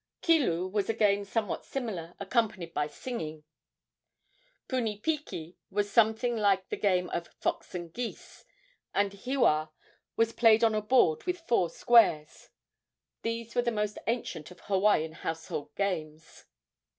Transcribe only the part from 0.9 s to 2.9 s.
game somewhat similar, accompanied by